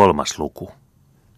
kolmas 0.00 0.38
luku. 0.38 0.70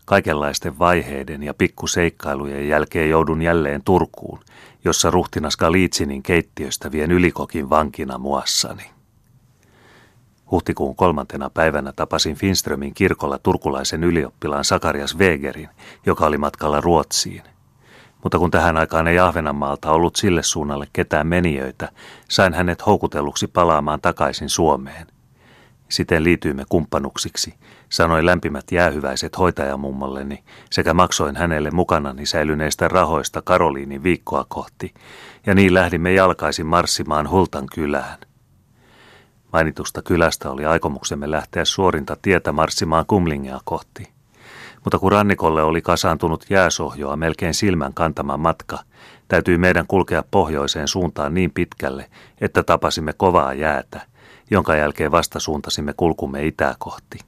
Kaikenlaisten 0.04 0.78
vaiheiden 0.78 1.42
ja 1.42 1.54
pikkuseikkailujen 1.54 2.68
jälkeen 2.68 3.10
joudun 3.10 3.42
jälleen 3.42 3.82
Turkuun, 3.84 4.40
jossa 4.84 5.10
ruhtinas 5.10 5.56
Galiitsinin 5.56 6.22
keittiöstä 6.22 6.92
vien 6.92 7.10
ylikokin 7.10 7.70
vankina 7.70 8.18
muassani. 8.18 8.90
Huhtikuun 10.50 10.96
kolmantena 10.96 11.50
päivänä 11.50 11.92
tapasin 11.92 12.36
Finströmin 12.36 12.94
kirkolla 12.94 13.38
turkulaisen 13.38 14.04
ylioppilaan 14.04 14.64
Sakarias 14.64 15.18
Wegerin, 15.18 15.68
joka 16.06 16.26
oli 16.26 16.38
matkalla 16.38 16.80
Ruotsiin. 16.80 17.42
Mutta 18.22 18.38
kun 18.38 18.50
tähän 18.50 18.76
aikaan 18.76 19.08
ei 19.08 19.18
Ahvenanmaalta 19.18 19.92
ollut 19.92 20.16
sille 20.16 20.42
suunnalle 20.42 20.86
ketään 20.92 21.26
menijöitä, 21.26 21.88
sain 22.28 22.54
hänet 22.54 22.86
houkutelluksi 22.86 23.46
palaamaan 23.46 24.00
takaisin 24.00 24.48
Suomeen. 24.48 25.06
Siten 25.92 26.24
liityimme 26.24 26.64
kumppanuksiksi, 26.68 27.54
sanoin 27.88 28.26
lämpimät 28.26 28.64
jäähyväiset 28.72 29.38
hoitajamummalleni 29.38 30.44
sekä 30.70 30.94
maksoin 30.94 31.36
hänelle 31.36 31.70
mukanani 31.70 32.26
säilyneistä 32.26 32.88
rahoista 32.88 33.42
Karoliinin 33.42 34.02
viikkoa 34.02 34.46
kohti, 34.48 34.94
ja 35.46 35.54
niin 35.54 35.74
lähdimme 35.74 36.12
jalkaisin 36.12 36.66
marssimaan 36.66 37.30
Hultan 37.30 37.66
kylään. 37.74 38.18
Mainitusta 39.52 40.02
kylästä 40.02 40.50
oli 40.50 40.64
aikomuksemme 40.64 41.30
lähteä 41.30 41.64
suorinta 41.64 42.16
tietä 42.22 42.52
marssimaan 42.52 43.06
Kumlingea 43.06 43.60
kohti. 43.64 44.08
Mutta 44.84 44.98
kun 44.98 45.12
rannikolle 45.12 45.62
oli 45.62 45.82
kasaantunut 45.82 46.46
jääsohjoa 46.50 47.16
melkein 47.16 47.54
silmän 47.54 47.94
kantama 47.94 48.36
matka, 48.36 48.78
täytyi 49.28 49.58
meidän 49.58 49.86
kulkea 49.86 50.24
pohjoiseen 50.30 50.88
suuntaan 50.88 51.34
niin 51.34 51.50
pitkälle, 51.50 52.10
että 52.40 52.62
tapasimme 52.62 53.12
kovaa 53.12 53.54
jäätä, 53.54 54.11
jonka 54.52 54.76
jälkeen 54.76 55.10
vasta 55.10 55.40
suuntasimme 55.40 55.94
kulkumme 55.96 56.46
itää 56.46 56.74
kohti. 56.78 57.18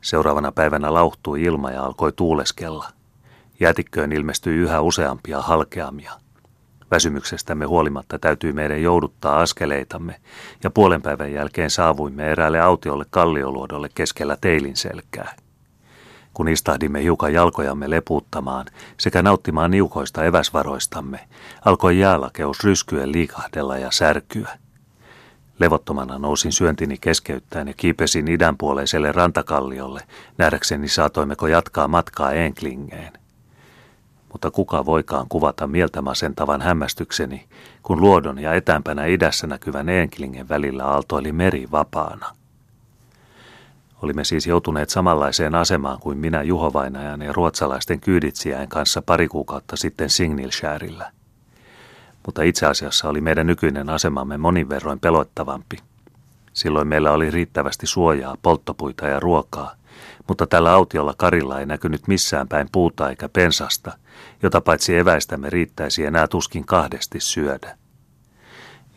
Seuraavana 0.00 0.52
päivänä 0.52 0.94
lauhtui 0.94 1.42
ilma 1.42 1.70
ja 1.70 1.84
alkoi 1.84 2.12
tuuleskella. 2.12 2.88
Jäätikköön 3.60 4.12
ilmestyi 4.12 4.56
yhä 4.56 4.80
useampia 4.80 5.40
halkeamia– 5.42 6.12
Väsymyksestämme 6.90 7.64
huolimatta 7.64 8.18
täytyy 8.18 8.52
meidän 8.52 8.82
jouduttaa 8.82 9.40
askeleitamme, 9.40 10.20
ja 10.64 10.70
puolen 10.70 11.02
päivän 11.02 11.32
jälkeen 11.32 11.70
saavuimme 11.70 12.30
eräälle 12.30 12.60
autiolle 12.60 13.04
kallioluodolle 13.10 13.88
keskellä 13.94 14.36
teilin 14.40 14.76
selkää. 14.76 15.34
Kun 16.34 16.48
istahdimme 16.48 17.02
hiukan 17.02 17.32
jalkojamme 17.32 17.90
lepuuttamaan 17.90 18.66
sekä 18.96 19.22
nauttimaan 19.22 19.70
niukoista 19.70 20.24
eväsvaroistamme, 20.24 21.20
alkoi 21.64 21.98
jäälakeus 21.98 22.64
ryskyen 22.64 23.12
liikahdella 23.12 23.78
ja 23.78 23.90
särkyä. 23.90 24.58
Levottomana 25.58 26.18
nousin 26.18 26.52
syöntini 26.52 26.98
keskeyttäen 27.00 27.68
ja 27.68 27.74
kiipesin 27.76 28.28
idänpuoleiselle 28.28 29.12
rantakalliolle, 29.12 30.00
nähdäkseni 30.38 30.88
saatoimmeko 30.88 31.46
jatkaa 31.46 31.88
matkaa 31.88 32.32
Enklingeen 32.32 33.18
mutta 34.32 34.50
kuka 34.50 34.86
voikaan 34.86 35.26
kuvata 35.28 35.66
mieltä 35.66 36.02
masentavan 36.02 36.60
hämmästykseni, 36.60 37.44
kun 37.82 38.00
luodon 38.00 38.38
ja 38.38 38.54
etäämpänä 38.54 39.06
idässä 39.06 39.46
näkyvän 39.46 39.88
Enklingen 39.88 40.48
välillä 40.48 40.84
aaltoili 40.84 41.32
meri 41.32 41.68
vapaana. 41.70 42.26
Olimme 44.02 44.24
siis 44.24 44.46
joutuneet 44.46 44.90
samanlaiseen 44.90 45.54
asemaan 45.54 45.98
kuin 46.00 46.18
minä 46.18 46.42
Juhovainajan 46.42 47.22
ja 47.22 47.32
ruotsalaisten 47.32 48.00
kyyditsiäin 48.00 48.68
kanssa 48.68 49.02
pari 49.02 49.28
kuukautta 49.28 49.76
sitten 49.76 50.10
Signilshärillä. 50.10 51.12
Mutta 52.28 52.42
itse 52.42 52.66
asiassa 52.66 53.08
oli 53.08 53.20
meidän 53.20 53.46
nykyinen 53.46 53.90
asemamme 53.90 54.36
monin 54.36 54.68
verroin 54.68 55.00
pelottavampi. 55.00 55.76
Silloin 56.52 56.88
meillä 56.88 57.12
oli 57.12 57.30
riittävästi 57.30 57.86
suojaa, 57.86 58.36
polttopuita 58.42 59.06
ja 59.06 59.20
ruokaa, 59.20 59.74
mutta 60.26 60.46
tällä 60.46 60.72
autiolla 60.72 61.14
karilla 61.16 61.60
ei 61.60 61.66
näkynyt 61.66 62.08
missään 62.08 62.48
päin 62.48 62.68
puuta 62.72 63.10
eikä 63.10 63.28
pensasta, 63.28 63.92
jota 64.42 64.60
paitsi 64.60 64.96
eväistämme 64.96 65.50
riittäisi 65.50 66.04
enää 66.04 66.26
tuskin 66.26 66.66
kahdesti 66.66 67.20
syödä. 67.20 67.78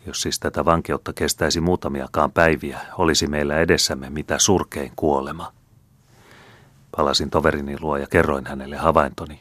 Jos 0.06 0.22
siis 0.22 0.38
tätä 0.38 0.64
vankeutta 0.64 1.12
kestäisi 1.12 1.60
muutamiakaan 1.60 2.32
päiviä, 2.32 2.78
olisi 2.98 3.26
meillä 3.26 3.58
edessämme 3.58 4.10
mitä 4.10 4.38
surkein 4.38 4.92
kuolema. 4.96 5.52
Palasin 6.96 7.30
toverini 7.30 7.76
luo 7.80 7.96
ja 7.96 8.06
kerroin 8.06 8.46
hänelle 8.46 8.76
havaintoni. 8.76 9.40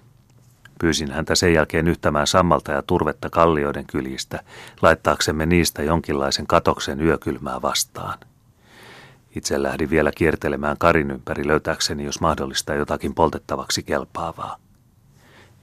Pyysin 0.82 1.12
häntä 1.12 1.36
sen 1.36 1.54
jälkeen 1.54 1.88
yhtämään 1.88 2.28
sammalta 2.28 2.72
ja 2.72 2.82
turvetta 2.82 3.30
kallioiden 3.30 3.86
kyljistä, 3.86 4.44
laittaaksemme 4.82 5.46
niistä 5.46 5.84
jonkinlaisen 5.84 6.48
katoksen 6.48 7.02
yökylmää 7.02 7.62
vastaan. 7.62 8.20
Itse 9.36 9.64
lähdin 9.64 9.90
vielä 9.90 10.12
kiertelemään 10.12 10.78
karin 10.78 11.12
ympäri 11.12 11.48
löytääkseni, 11.48 12.04
jos 12.04 12.22
mahdollista, 12.22 12.74
jotakin 12.74 13.14
poltettavaksi 13.14 13.84
kelpaavaa. 13.84 14.58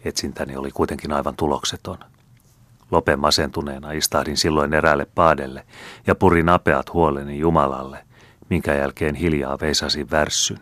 Etsintäni 0.04 0.56
oli 0.56 0.70
kuitenkin 0.70 1.12
aivan 1.12 1.36
tulokseton. 1.36 1.98
Lopen 2.90 3.18
masentuneena 3.18 3.92
istahdin 3.92 4.36
silloin 4.36 4.74
eräälle 4.74 5.06
paadelle 5.14 5.66
ja 6.06 6.14
purin 6.14 6.48
apeat 6.48 6.92
huoleni 6.92 7.38
Jumalalle, 7.38 8.04
minkä 8.50 8.74
jälkeen 8.74 9.14
hiljaa 9.14 9.58
veisasin 9.60 10.10
värssyn. 10.10 10.60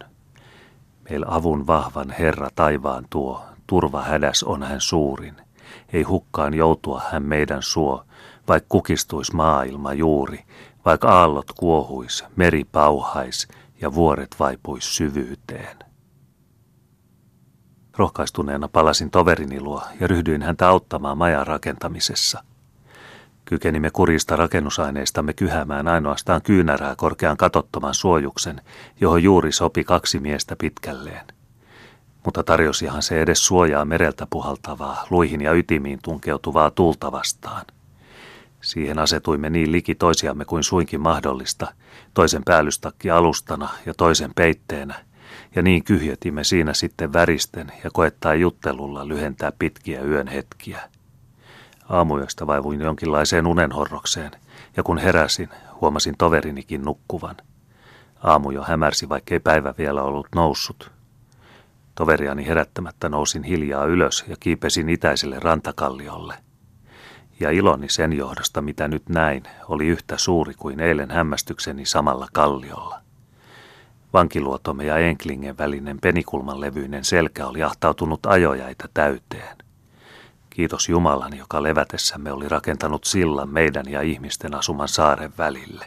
Meillä 1.11 1.27
avun 1.29 1.67
vahvan 1.67 2.11
Herra 2.11 2.49
taivaan 2.55 3.07
tuo, 3.11 3.43
turva 3.67 4.03
hädäs 4.03 4.43
on 4.43 4.63
hän 4.63 4.81
suurin. 4.81 5.37
Ei 5.93 6.03
hukkaan 6.03 6.55
joutua 6.55 7.03
hän 7.13 7.23
meidän 7.23 7.63
suo, 7.63 8.05
vaikka 8.49 8.67
kukistuis 8.69 9.33
maailma 9.33 9.93
juuri, 9.93 10.45
vaikka 10.85 11.09
aallot 11.09 11.53
kuohuis, 11.53 12.25
meri 12.37 12.65
pauhais 12.65 13.49
ja 13.81 13.95
vuoret 13.95 14.37
vaipuis 14.39 14.97
syvyyteen. 14.97 15.77
Rohkaistuneena 17.97 18.69
palasin 18.69 19.11
toverini 19.11 19.61
luo 19.61 19.83
ja 20.01 20.07
ryhdyin 20.07 20.43
häntä 20.43 20.69
auttamaan 20.69 21.19
majan 21.19 21.47
rakentamisessa. 21.47 22.45
Kykenimme 23.45 23.91
kurista 23.91 24.37
rakennusaineistamme 24.37 25.33
kyhämään 25.33 25.89
ainoastaan 25.89 26.43
kyynärää 26.43 26.97
korkean 26.97 27.37
katottoman 27.37 27.95
suojuksen, 27.95 28.61
johon 29.01 29.23
juuri 29.23 29.53
sopi 29.53 29.85
kaksi 29.85 30.19
miestä 30.19 30.57
pitkälleen. 30.57 31.36
Mutta 32.27 32.43
tarjosihan 32.43 33.03
se 33.03 33.23
edes 33.23 33.47
suojaa 33.47 33.85
mereltä 33.85 34.27
puhaltavaa, 34.31 35.07
luihin 35.11 35.41
ja 35.41 35.53
ytimiin 35.53 35.99
tunkeutuvaa 36.03 36.71
tuulta 36.71 37.13
vastaan. 37.13 37.65
Siihen 38.61 38.99
asetuimme 38.99 39.51
niin 39.51 39.73
liki 39.73 39.95
toisiamme 39.95 40.45
kuin 40.45 40.63
suinkin 40.63 41.01
mahdollista, 41.01 41.73
toisen 42.15 42.43
päällystakki 42.45 43.11
alustana 43.11 43.69
ja 43.87 43.95
toisen 43.95 44.31
peitteenä, 44.35 44.95
ja 45.55 45.63
niin 45.63 45.85
kyhjetimme 45.85 46.45
siinä 46.45 46.75
sitten 46.75 47.13
väristen 47.13 47.73
ja 47.85 47.91
koettaa 47.93 48.35
juttelulla 48.35 49.09
lyhentää 49.09 49.53
pitkiä 49.59 50.03
yön 50.03 50.29
hetkiä. 50.29 50.81
Aamuyöstä 51.89 52.47
vaivuin 52.47 52.81
jonkinlaiseen 52.81 53.47
unenhorrokseen, 53.47 54.31
ja 54.77 54.83
kun 54.83 54.99
heräsin, 54.99 55.49
huomasin 55.81 56.15
toverinikin 56.19 56.83
nukkuvan. 56.83 57.37
Aamu 58.23 58.51
jo 58.51 58.63
hämärsi, 58.63 59.09
vaikkei 59.09 59.41
päivä 59.41 59.75
vielä 59.79 60.03
ollut 60.03 60.29
noussut. 60.35 60.96
Toveriani 61.97 62.47
herättämättä 62.47 63.09
nousin 63.09 63.43
hiljaa 63.43 63.85
ylös 63.85 64.25
ja 64.29 64.37
kiipesin 64.41 64.89
itäiselle 64.89 65.41
rantakalliolle 65.41 66.35
ja 67.41 67.51
iloni 67.51 67.89
sen 67.89 68.13
johdosta, 68.13 68.63
mitä 68.63 68.89
nyt 68.89 69.09
näin, 69.09 69.43
oli 69.69 69.87
yhtä 69.87 70.19
suuri 70.19 70.55
kuin 70.55 70.81
eilen 70.81 71.11
hämmästykseni 71.11 71.87
samalla 71.87 72.29
kalliolla. 72.33 73.01
Vankiluotomme 74.13 74.85
ja 74.85 74.99
Enklingen 74.99 75.59
välinen 75.59 75.99
penikulman 76.01 76.61
levyinen 76.61 77.05
selkä 77.05 77.47
oli 77.47 77.63
ahtautunut 77.63 78.27
ajojaita 78.27 78.89
täyteen. 78.95 79.57
Kiitos 80.51 80.89
Jumalan, 80.89 81.37
joka 81.37 81.63
levätessämme 81.63 82.33
oli 82.33 82.49
rakentanut 82.49 83.05
sillan 83.05 83.49
meidän 83.49 83.85
ja 83.89 84.03
ihmisten 84.03 84.55
asuman 84.55 84.89
saaren 84.89 85.33
välille. 85.39 85.85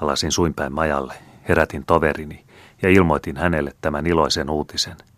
Palasin 0.00 0.32
suinpäin 0.32 0.72
majalle, 0.72 1.14
herätin 1.48 1.84
toverini 1.84 2.47
ja 2.82 2.88
ilmoitin 2.88 3.36
hänelle 3.36 3.72
tämän 3.80 4.06
iloisen 4.06 4.50
uutisen– 4.50 4.96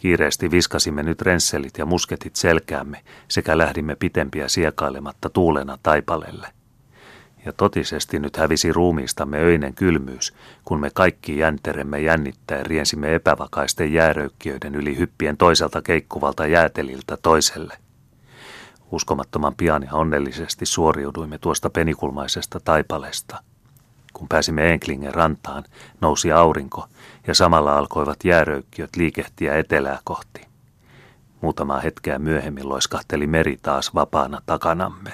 Kiireesti 0.00 0.50
viskasimme 0.50 1.02
nyt 1.02 1.22
rensselit 1.22 1.78
ja 1.78 1.86
musketit 1.86 2.36
selkäämme 2.36 3.02
sekä 3.28 3.58
lähdimme 3.58 3.96
pitempiä 3.96 4.48
siekailematta 4.48 5.30
tuulena 5.30 5.78
taipalelle. 5.82 6.48
Ja 7.46 7.52
totisesti 7.52 8.18
nyt 8.18 8.36
hävisi 8.36 8.72
ruumiistamme 8.72 9.38
öinen 9.38 9.74
kylmyys, 9.74 10.34
kun 10.64 10.80
me 10.80 10.90
kaikki 10.94 11.38
jänteremme 11.38 12.00
jännittäen 12.00 12.66
riensimme 12.66 13.14
epävakaisten 13.14 13.92
jääröykkiöiden 13.92 14.74
yli 14.74 14.98
hyppien 14.98 15.36
toiselta 15.36 15.82
keikkuvalta 15.82 16.46
jääteliltä 16.46 17.16
toiselle. 17.16 17.78
Uskomattoman 18.90 19.54
pian 19.54 19.82
ja 19.82 19.92
onnellisesti 19.92 20.66
suoriuduimme 20.66 21.38
tuosta 21.38 21.70
penikulmaisesta 21.70 22.60
taipalesta– 22.60 23.42
kun 24.18 24.28
pääsimme 24.28 24.72
Enklingen 24.72 25.14
rantaan, 25.14 25.64
nousi 26.00 26.32
aurinko 26.32 26.86
ja 27.26 27.34
samalla 27.34 27.78
alkoivat 27.78 28.24
jääröykkiöt 28.24 28.96
liikehtiä 28.96 29.56
etelää 29.56 29.98
kohti. 30.04 30.46
Muutama 31.40 31.80
hetkeä 31.80 32.18
myöhemmin 32.18 32.68
loiskahteli 32.68 33.26
meri 33.26 33.58
taas 33.62 33.94
vapaana 33.94 34.42
takanamme. 34.46 35.12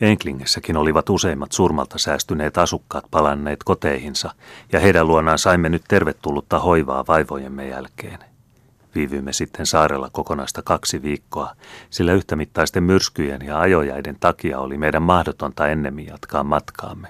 Enklingessäkin 0.00 0.76
olivat 0.76 1.10
useimmat 1.10 1.52
surmalta 1.52 1.98
säästyneet 1.98 2.58
asukkaat 2.58 3.04
palanneet 3.10 3.64
koteihinsa, 3.64 4.30
ja 4.72 4.80
heidän 4.80 5.08
luonaan 5.08 5.38
saimme 5.38 5.68
nyt 5.68 5.84
tervetullutta 5.88 6.58
hoivaa 6.58 7.04
vaivojemme 7.08 7.68
jälkeen. 7.68 8.27
Viivyimme 8.98 9.32
sitten 9.32 9.66
saarella 9.66 10.10
kokonaista 10.12 10.62
kaksi 10.62 11.02
viikkoa, 11.02 11.52
sillä 11.90 12.12
yhtämittaisten 12.12 12.82
myrskyjen 12.82 13.42
ja 13.46 13.60
ajojäiden 13.60 14.16
takia 14.20 14.58
oli 14.58 14.78
meidän 14.78 15.02
mahdotonta 15.02 15.68
ennemmin 15.68 16.06
jatkaa 16.06 16.44
matkaamme. 16.44 17.08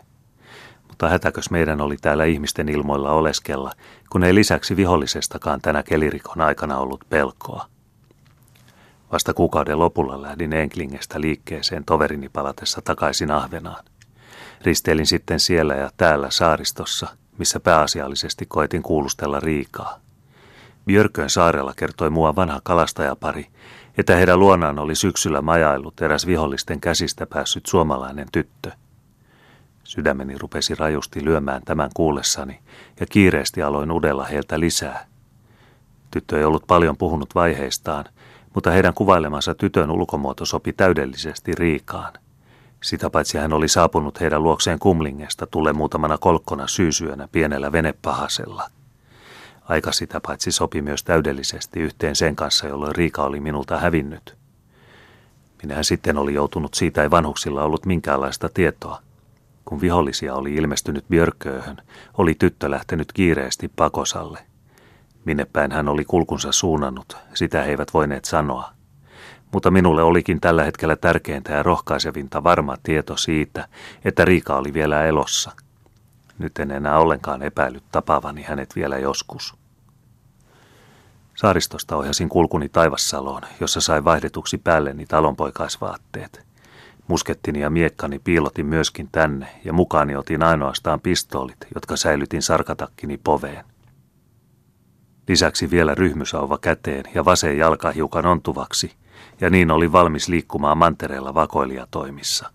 Mutta 0.89 1.09
hätäkös 1.09 1.51
meidän 1.51 1.81
oli 1.81 1.97
täällä 1.97 2.25
ihmisten 2.25 2.69
ilmoilla 2.69 3.13
oleskella, 3.13 3.73
kun 4.11 4.25
ei 4.25 4.35
lisäksi 4.35 4.77
vihollisestakaan 4.77 5.61
tänä 5.61 5.83
kelirikon 5.83 6.41
aikana 6.41 6.79
ollut 6.79 7.05
pelkoa. 7.11 7.67
Vasta 9.13 9.35
kuukauden 9.35 9.79
lopulla 9.79 10.23
lähdin 10.23 10.53
Enklingestä 10.53 11.21
liikkeeseen 11.21 11.85
toverini 11.85 12.29
palatessa 12.29 12.83
takaisin 12.85 13.31
Ahvenaan. 13.31 13.85
Risteilin 14.63 15.07
sitten 15.07 15.41
siellä 15.41 15.75
ja 15.75 15.91
täällä 15.97 16.31
saaristossa, 16.31 17.07
missä 17.39 17.61
pääasiallisesti 17.61 18.47
koetin 18.47 18.83
kuulustella 18.83 19.41
Riikaa. 19.41 20.08
Björkön 20.89 21.31
saarella 21.31 21.73
kertoi 21.77 22.11
mua 22.11 22.37
vanha 22.37 22.61
kalastajapari, 22.63 23.47
että 23.99 24.17
heidän 24.17 24.39
luonaan 24.39 24.79
oli 24.79 24.95
syksyllä 24.95 25.43
majaillut 25.43 26.01
eräs 26.01 26.27
vihollisten 26.27 26.81
käsistä 26.81 27.27
päässyt 27.27 27.67
suomalainen 27.67 28.27
tyttö. 28.33 28.71
Sydämeni 29.85 30.39
rupesi 30.39 30.75
rajusti 30.75 31.25
lyömään 31.25 31.63
tämän 31.65 31.91
kuullessani 31.95 32.59
ja 33.01 33.07
kiireesti 33.07 33.63
aloin 33.63 33.91
udella 33.91 34.25
heiltä 34.25 34.61
lisää. 34.61 35.07
Tyttö 36.11 36.39
ei 36.39 36.45
ollut 36.45 36.65
paljon 36.67 36.97
puhunut 36.97 37.35
vaiheistaan, 37.35 38.05
mutta 38.55 38.71
heidän 38.71 38.95
kuvailemansa 38.95 39.55
tytön 39.55 39.91
ulkomuoto 39.91 40.45
sopi 40.45 40.73
täydellisesti 40.73 41.55
Riikaan. 41.55 42.13
Sitä 42.83 43.11
paitsi 43.11 43.39
hän 43.39 43.53
oli 43.53 43.69
saapunut 43.69 44.21
heidän 44.21 44.43
luokseen 44.43 44.79
Kumlingesta 44.79 45.47
tulle 45.47 45.73
muutamana 45.73 46.19
kolkkona 46.19 46.67
syysyönä 46.67 47.29
pienellä 47.33 47.73
venepahasella. 47.73 48.71
Aika 49.69 49.93
sitä 49.93 50.21
paitsi 50.27 50.53
sopi 50.53 50.83
myös 50.83 51.05
täydellisesti 51.05 51.81
yhteen 51.81 52.17
sen 52.17 52.37
kanssa, 52.37 52.69
jolloin 52.69 52.95
Riika 52.95 53.23
oli 53.23 53.41
minulta 53.41 53.79
hävinnyt. 53.79 54.37
Minä 55.63 55.83
sitten 55.83 56.19
oli 56.19 56.35
joutunut 56.35 56.75
siitä 56.75 57.03
ei 57.03 57.11
vanhuksilla 57.11 57.63
ollut 57.63 57.87
minkäänlaista 57.87 58.49
tietoa. 58.49 59.03
Kun 59.65 59.81
vihollisia 59.81 60.35
oli 60.35 60.55
ilmestynyt 60.55 61.05
Björkööhön, 61.09 61.77
oli 62.19 62.35
tyttö 62.35 62.71
lähtenyt 62.71 63.13
kiireesti 63.13 63.69
pakosalle. 63.77 64.39
Minne 65.25 65.45
päin 65.45 65.73
hän 65.73 65.89
oli 65.89 66.05
kulkunsa 66.05 66.53
suunnannut, 66.53 67.17
sitä 67.35 67.63
he 67.63 67.71
eivät 67.71 67.95
voineet 67.95 68.25
sanoa. 68.25 68.71
Mutta 69.53 69.71
minulle 69.71 70.03
olikin 70.03 70.41
tällä 70.41 70.65
hetkellä 70.65 70.97
tärkeintä 70.97 71.53
ja 71.53 71.63
rohkaisevinta 71.63 72.45
varma 72.45 72.77
tieto 72.83 73.17
siitä, 73.17 73.69
että 74.05 74.25
Riika 74.25 74.57
oli 74.57 74.75
vielä 74.75 75.05
elossa. 75.05 75.53
Nyt 76.39 76.59
en 76.59 76.71
enää 76.71 76.99
ollenkaan 76.99 77.43
epäillyt 77.43 77.85
tapaavani 77.93 78.43
hänet 78.43 78.77
vielä 78.77 78.99
joskus. 78.99 79.55
Saaristosta 81.35 81.97
ohjasin 81.97 82.29
kulkuni 82.29 82.69
Taivassaloon, 82.69 83.43
jossa 83.61 83.81
sai 83.81 84.05
vaihdetuksi 84.05 84.59
päälleni 84.59 85.07
talonpoikaisvaatteet. 85.07 86.47
Muskettini 87.09 87.61
ja 87.61 87.71
miekkani 87.71 88.19
piilotin 88.19 88.67
myöskin 88.67 89.09
tänne 89.13 89.61
ja 89.65 89.73
mukaani 89.73 90.17
otin 90.17 90.43
ainoastaan 90.43 91.01
pistoolit, 91.01 91.57
jotka 91.75 91.97
säilytin 91.97 92.43
sarkatakkini 92.43 93.21
poveen. 93.25 93.65
Lisäksi 95.29 95.71
vielä 95.71 95.95
ryhmysauva 95.95 96.59
käteen 96.59 97.05
ja 97.15 97.25
vasen 97.25 97.59
jalka 97.59 97.91
hiukan 97.91 98.27
ontuvaksi, 98.27 98.93
ja 99.41 99.51
niin 99.51 99.71
oli 99.71 99.93
valmis 99.93 100.29
liikkumaan 100.29 100.79
mantereella 100.79 101.35
vakoilijatoimissa. 101.35 102.51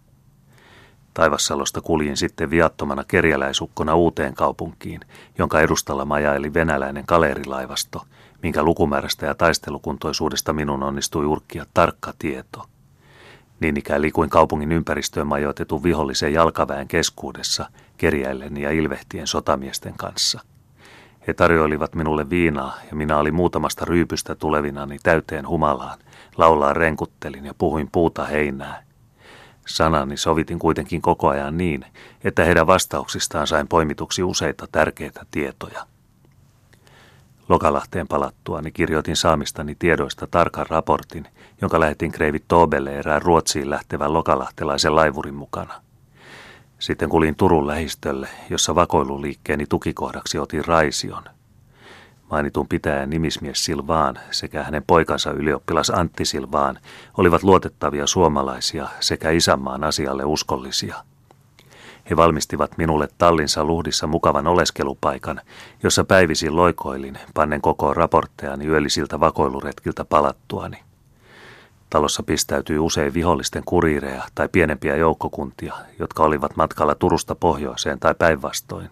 Taivassalosta 1.13 1.81
kuljin 1.81 2.17
sitten 2.17 2.49
viattomana 2.49 3.03
kerjäläisukkona 3.03 3.95
uuteen 3.95 4.33
kaupunkiin, 4.33 4.99
jonka 5.37 5.61
edustalla 5.61 6.05
majaili 6.05 6.53
venäläinen 6.53 7.05
kaleerilaivasto, 7.05 8.01
minkä 8.43 8.63
lukumäärästä 8.63 9.25
ja 9.25 9.35
taistelukuntoisuudesta 9.35 10.53
minun 10.53 10.83
onnistui 10.83 11.25
urkkia 11.25 11.65
tarkka 11.73 12.13
tieto. 12.19 12.65
Niin 13.59 13.77
ikään 13.77 14.01
liikuin 14.01 14.29
kaupungin 14.29 14.71
ympäristöön 14.71 15.27
majoitetun 15.27 15.83
vihollisen 15.83 16.33
jalkaväen 16.33 16.87
keskuudessa, 16.87 17.65
kerjäillen 17.97 18.57
ja 18.57 18.71
ilvehtien 18.71 19.27
sotamiesten 19.27 19.93
kanssa– 19.97 20.39
he 21.27 21.33
tarjoilivat 21.33 21.95
minulle 21.95 22.29
viinaa 22.29 22.77
ja 22.89 22.95
minä 22.95 23.17
olin 23.17 23.35
muutamasta 23.35 23.85
ryypystä 23.85 24.35
tulevinani 24.35 24.97
täyteen 25.03 25.47
humalaan. 25.47 25.99
Laulaa 26.37 26.73
renkuttelin 26.73 27.45
ja 27.45 27.53
puhuin 27.57 27.89
puuta 27.91 28.25
heinää. 28.25 28.83
Sanani 29.67 30.17
sovitin 30.17 30.59
kuitenkin 30.59 31.01
koko 31.01 31.29
ajan 31.29 31.57
niin, 31.57 31.85
että 32.23 32.45
heidän 32.45 32.67
vastauksistaan 32.67 33.47
sain 33.47 33.67
poimituksi 33.67 34.23
useita 34.23 34.67
tärkeitä 34.71 35.25
tietoja. 35.31 35.85
Lokalahteen 37.49 38.07
palattuani 38.07 38.71
kirjoitin 38.71 39.15
saamistani 39.15 39.75
tiedoista 39.75 40.27
tarkan 40.27 40.65
raportin, 40.69 41.27
jonka 41.61 41.79
lähetin 41.79 42.11
Kreivit 42.11 42.43
Tobelle 42.47 42.99
erään 42.99 43.21
Ruotsiin 43.21 43.69
lähtevän 43.69 44.13
lokalahtelaisen 44.13 44.95
laivurin 44.95 45.35
mukana. 45.35 45.81
Sitten 46.79 47.09
kulin 47.09 47.35
Turun 47.35 47.67
lähistölle, 47.67 48.27
jossa 48.49 48.75
vakoiluliikkeeni 48.75 49.65
tukikohdaksi 49.69 50.39
otin 50.39 50.65
Raision. 50.65 51.23
Mainitun 52.33 52.67
pitäjän 52.67 53.09
nimismies 53.09 53.65
Silvaan 53.65 54.19
sekä 54.31 54.63
hänen 54.63 54.83
poikansa 54.87 55.31
ylioppilas 55.31 55.89
Antti 55.89 56.25
Silvaan 56.25 56.79
olivat 57.17 57.43
luotettavia 57.43 58.07
suomalaisia 58.07 58.87
sekä 58.99 59.29
isänmaan 59.29 59.83
asialle 59.83 60.25
uskollisia. 60.25 60.95
He 62.09 62.15
valmistivat 62.15 62.77
minulle 62.77 63.07
tallinsa 63.17 63.65
luhdissa 63.65 64.07
mukavan 64.07 64.47
oleskelupaikan, 64.47 65.41
jossa 65.83 66.03
päivisin 66.03 66.55
loikoilin, 66.55 67.17
pannen 67.33 67.61
koko 67.61 67.93
raporttejani 67.93 68.67
yöllisiltä 68.67 69.19
vakoiluretkiltä 69.19 70.05
palattuani. 70.05 70.77
Talossa 71.89 72.23
pistäytyi 72.23 72.79
usein 72.79 73.13
vihollisten 73.13 73.63
kuriireja 73.65 74.23
tai 74.35 74.49
pienempiä 74.51 74.95
joukkokuntia, 74.95 75.73
jotka 75.99 76.23
olivat 76.23 76.55
matkalla 76.55 76.95
Turusta 76.95 77.35
pohjoiseen 77.35 77.99
tai 77.99 78.15
päinvastoin. 78.19 78.89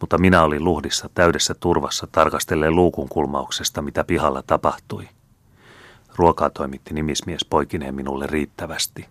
Mutta 0.00 0.18
minä 0.18 0.42
olin 0.42 0.64
luhdissa 0.64 1.10
täydessä 1.14 1.54
turvassa 1.54 2.06
tarkastellen 2.12 2.76
luukun 2.76 3.08
kulmauksesta, 3.08 3.82
mitä 3.82 4.04
pihalla 4.04 4.42
tapahtui. 4.46 5.08
Ruokaa 6.16 6.50
toimitti 6.50 6.94
nimismies 6.94 7.44
poikineen 7.44 7.94
minulle 7.94 8.26
riittävästi. 8.26 9.06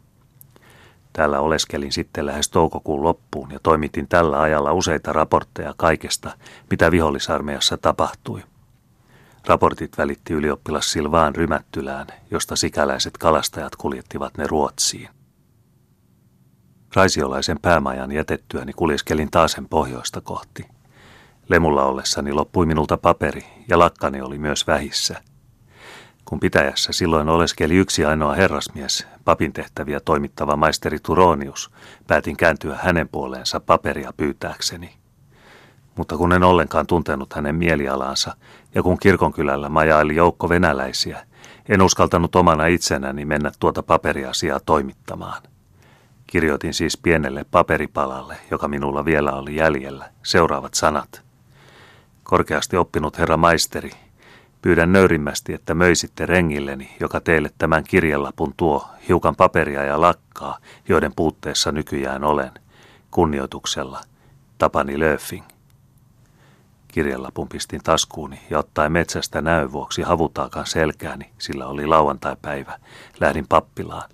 Täällä 1.14 1.40
oleskelin 1.40 1.92
sitten 1.92 2.26
lähes 2.26 2.50
toukokuun 2.50 3.04
loppuun 3.04 3.52
ja 3.52 3.60
toimitin 3.64 4.08
tällä 4.08 4.42
ajalla 4.42 4.74
useita 4.74 5.14
raportteja 5.14 5.74
kaikesta, 5.78 6.32
mitä 6.72 6.92
vihollisarmeijassa 6.92 7.78
tapahtui– 7.78 8.44
Raportit 9.48 9.98
välitti 9.98 10.34
ylioppilas 10.34 10.92
Silvaan 10.92 11.36
Rymättylään, 11.36 12.08
josta 12.32 12.56
sikäläiset 12.56 13.18
kalastajat 13.18 13.76
kuljettivat 13.76 14.38
ne 14.38 14.48
Ruotsiin. 14.48 15.10
Raisiolaisen 16.96 17.60
päämajan 17.62 18.12
jätettyäni 18.12 18.74
kuljeskelin 18.74 19.32
taasen 19.32 19.70
pohjoista 19.70 20.22
kohti. 20.22 20.66
Lemulla 21.50 21.86
ollessani 21.86 22.34
loppui 22.34 22.66
minulta 22.66 22.98
paperi 22.98 23.46
ja 23.68 23.80
lakkani 23.80 24.22
oli 24.22 24.38
myös 24.38 24.68
vähissä. 24.68 25.22
Kun 26.26 26.40
pitäjässä 26.40 26.94
silloin 26.94 27.30
oleskeli 27.30 27.76
yksi 27.76 28.06
ainoa 28.06 28.36
herrasmies, 28.36 29.08
papin 29.26 29.54
tehtäviä 29.54 30.00
toimittava 30.00 30.56
maisteri 30.56 31.00
Turonius, 31.00 31.72
päätin 32.08 32.38
kääntyä 32.38 32.80
hänen 32.82 33.10
puoleensa 33.10 33.60
paperia 33.60 34.14
pyytääkseni– 34.18 34.96
mutta 35.96 36.18
kun 36.18 36.34
en 36.34 36.44
ollenkaan 36.44 36.88
tuntenut 36.88 37.34
hänen 37.34 37.56
mielialansa 37.56 38.36
ja 38.76 38.84
kun 38.84 38.98
kirkonkylällä 38.98 39.70
majaili 39.70 40.16
joukko 40.16 40.50
venäläisiä, 40.50 41.26
en 41.70 41.82
uskaltanut 41.82 42.36
omana 42.36 42.66
itsenäni 42.66 43.26
mennä 43.26 43.52
tuota 43.60 43.84
paperiasiaa 43.84 44.60
toimittamaan. 44.60 45.42
Kirjoitin 46.28 46.74
siis 46.74 46.98
pienelle 46.98 47.46
paperipalalle, 47.52 48.38
joka 48.52 48.68
minulla 48.68 49.06
vielä 49.06 49.32
oli 49.32 49.56
jäljellä, 49.56 50.10
seuraavat 50.24 50.74
sanat. 50.74 51.25
Korkeasti 52.26 52.78
oppinut 52.78 53.18
herra 53.18 53.38
maisteri, 53.38 53.92
pyydän 54.62 54.94
nöyrimmästi, 54.94 55.54
että 55.54 55.74
möisitte 55.74 56.26
rengilleni, 56.26 56.96
joka 57.00 57.22
teille 57.22 57.52
tämän 57.58 57.84
kirjelapun 57.84 58.54
tuo, 58.58 58.88
hiukan 59.08 59.36
paperia 59.36 59.84
ja 59.84 60.02
lakkaa, 60.02 60.58
joiden 60.88 61.12
puutteessa 61.16 61.72
nykyään 61.72 62.24
olen. 62.24 62.52
Kunnioituksella, 63.12 64.02
Tapani 64.58 65.00
Löfing. 65.00 65.44
Kirjelapun 66.88 67.50
pistin 67.50 67.82
taskuuni 67.84 68.40
ja 68.50 68.60
ottaen 68.60 68.92
metsästä 68.92 69.42
näön 69.42 69.72
vuoksi 69.72 70.02
havutaakaan 70.02 70.68
selkääni, 70.68 71.30
sillä 71.38 71.68
oli 71.68 71.86
lauantai-päivä, 71.88 72.80
lähdin 73.20 73.48
pappilaan. 73.48 74.10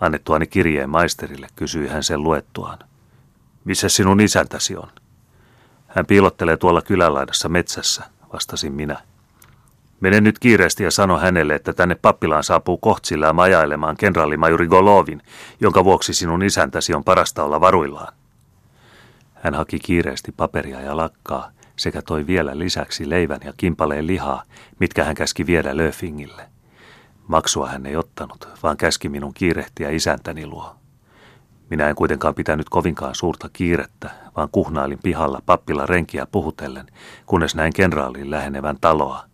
Annettuani 0.00 0.46
kirjeen 0.46 0.90
maisterille 0.90 1.48
kysyi 1.56 1.88
hän 1.88 2.02
sen 2.02 2.22
luettuaan. 2.22 2.78
Missä 3.64 3.88
sinun 3.88 4.20
isäntäsi 4.20 4.76
on? 4.76 4.88
Hän 5.98 6.06
piilottelee 6.06 6.56
tuolla 6.56 6.82
kylälaidassa 6.82 7.48
metsässä, 7.48 8.04
vastasin 8.32 8.72
minä. 8.72 8.96
Mene 10.00 10.20
nyt 10.20 10.38
kiireesti 10.38 10.84
ja 10.84 10.90
sano 10.90 11.18
hänelle, 11.18 11.54
että 11.54 11.72
tänne 11.72 11.94
pappilaan 11.94 12.44
saapuu 12.44 12.76
kohtsillään 12.76 13.34
majailemaan 13.34 13.96
kenraalimajuri 13.96 14.66
Golovin, 14.66 15.22
jonka 15.60 15.84
vuoksi 15.84 16.14
sinun 16.14 16.42
isäntäsi 16.42 16.94
on 16.94 17.04
parasta 17.04 17.44
olla 17.44 17.60
varuillaan. 17.60 18.14
Hän 19.34 19.54
haki 19.54 19.78
kiireesti 19.78 20.32
paperia 20.32 20.80
ja 20.80 20.96
lakkaa 20.96 21.50
sekä 21.76 22.02
toi 22.02 22.26
vielä 22.26 22.58
lisäksi 22.58 23.10
leivän 23.10 23.40
ja 23.44 23.52
kimpaleen 23.56 24.06
lihaa, 24.06 24.42
mitkä 24.78 25.04
hän 25.04 25.14
käski 25.14 25.46
viedä 25.46 25.76
Löfingille. 25.76 26.42
Maksua 27.28 27.68
hän 27.68 27.86
ei 27.86 27.96
ottanut, 27.96 28.48
vaan 28.62 28.76
käski 28.76 29.08
minun 29.08 29.34
kiirehtiä 29.34 29.90
isäntäni 29.90 30.46
luo. 30.46 30.77
Minä 31.70 31.88
en 31.88 31.94
kuitenkaan 31.94 32.34
pitänyt 32.34 32.68
kovinkaan 32.68 33.14
suurta 33.14 33.48
kiirettä, 33.52 34.10
vaan 34.36 34.48
kuhnailin 34.52 34.98
pihalla 35.02 35.42
pappilla 35.46 35.86
renkiä 35.86 36.26
puhutellen, 36.26 36.86
kunnes 37.26 37.54
näin 37.54 37.72
kenraaliin 37.72 38.30
lähenevän 38.30 38.76
taloa. 38.80 39.24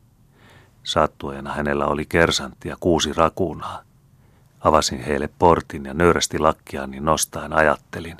Sattuajana 0.83 1.53
hänellä 1.53 1.87
oli 1.87 2.05
kersantti 2.07 2.69
ja 2.69 2.77
kuusi 2.81 3.13
rakunaa. 3.13 3.83
Avasin 4.61 5.01
heille 5.01 5.29
portin 5.39 5.85
ja 5.85 5.95
nöyrästi 5.95 6.39
lakkiani 6.39 7.01
nostaen 7.01 7.53
ajattelin. 7.53 8.17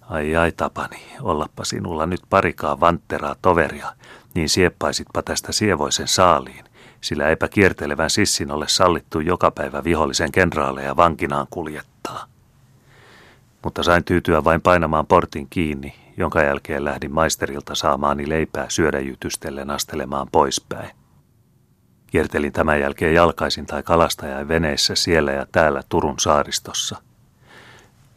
Ai 0.00 0.36
ai 0.36 0.52
tapani, 0.52 1.02
ollappa 1.20 1.64
sinulla 1.64 2.06
nyt 2.06 2.20
parikaa 2.30 2.80
vantteraa 2.80 3.36
toveria, 3.42 3.92
niin 4.34 4.48
sieppaisitpa 4.48 5.22
tästä 5.22 5.52
sievoisen 5.52 6.08
saaliin, 6.08 6.64
sillä 7.00 7.28
eipä 7.28 7.48
kiertelevän 7.48 8.10
sissin 8.10 8.50
ole 8.50 8.68
sallittu 8.68 9.20
joka 9.20 9.50
päivä 9.50 9.84
vihollisen 9.84 10.32
kenraaleja 10.32 10.96
vankinaan 10.96 11.46
kuljettaa 11.50 12.29
mutta 13.64 13.82
sain 13.82 14.04
tyytyä 14.04 14.44
vain 14.44 14.60
painamaan 14.60 15.06
portin 15.06 15.46
kiinni, 15.50 15.94
jonka 16.16 16.42
jälkeen 16.42 16.84
lähdin 16.84 17.12
maisterilta 17.12 17.74
saamaani 17.74 18.28
leipää 18.28 18.66
syödäjytystellen 18.68 19.70
astelemaan 19.70 20.28
poispäin. 20.32 20.90
Kiertelin 22.06 22.52
tämän 22.52 22.80
jälkeen 22.80 23.14
jalkaisin 23.14 23.66
tai 23.66 23.82
kalastajain 23.82 24.48
veneissä 24.48 24.94
siellä 24.94 25.32
ja 25.32 25.46
täällä 25.52 25.82
Turun 25.88 26.18
saaristossa. 26.18 26.96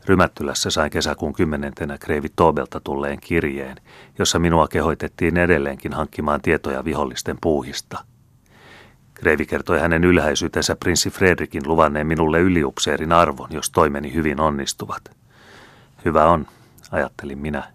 Rymättylässä 0.06 0.70
sain 0.70 0.92
kesäkuun 0.92 1.34
kymmenentenä 1.34 1.98
Kreivi 1.98 2.28
Tobelta 2.36 2.80
tulleen 2.80 3.20
kirjeen, 3.20 3.78
jossa 4.20 4.40
minua 4.40 4.68
kehoitettiin 4.68 5.38
edelleenkin 5.38 5.94
hankkimaan 5.94 6.42
tietoja 6.42 6.86
vihollisten 6.86 7.38
puuhista. 7.42 8.04
Kreivi 9.14 9.46
kertoi 9.46 9.80
hänen 9.80 10.04
ylhäisyytensä 10.04 10.76
prinssi 10.76 11.10
Fredrikin 11.10 11.68
luvanneen 11.68 12.08
minulle 12.08 12.40
yliupseerin 12.40 13.12
arvon, 13.12 13.50
jos 13.52 13.70
toimeni 13.70 14.14
hyvin 14.14 14.40
onnistuvat– 14.40 15.02
Hyvä 16.06 16.26
on, 16.26 16.48
ajattelin 16.92 17.38
minä. 17.38 17.72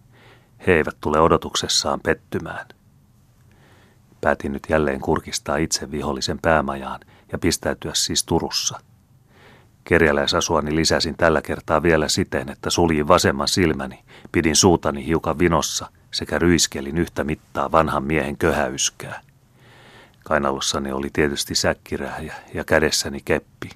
He 0.67 0.73
eivät 0.73 0.97
tule 1.01 1.21
odotuksessaan 1.21 2.01
pettymään. 2.01 2.67
Päätin 4.21 4.53
nyt 4.53 4.63
jälleen 4.69 5.01
kurkistaa 5.01 5.57
itse 5.57 5.91
vihollisen 5.91 6.39
päämajaan 6.39 7.01
ja 7.33 7.39
pistäytyä 7.39 7.93
siis 7.95 8.25
Turussa. 8.25 8.81
Kerjäläisasuani 9.85 10.77
lisäsin 10.77 11.17
tällä 11.17 11.43
kertaa 11.43 11.83
vielä 11.83 12.09
siten, 12.09 12.49
että 12.49 12.71
suljin 12.71 13.09
vasemman 13.09 13.49
silmäni, 13.49 14.05
pidin 14.33 14.57
suutani 14.57 15.07
hiukan 15.07 15.39
vinossa 15.39 15.87
sekä 16.11 16.39
ryiskelin 16.39 16.99
yhtä 16.99 17.25
mittaa 17.25 17.73
vanhan 17.73 18.05
miehen 18.05 18.37
köhäyskää. 18.37 19.21
Kainalossani 20.25 20.93
oli 20.93 21.11
tietysti 21.13 21.55
säkkirähjä 21.55 22.35
ja 22.55 22.65
kädessäni 22.65 23.21
keppi. 23.25 23.71